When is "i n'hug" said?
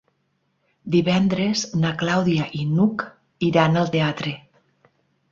2.59-3.03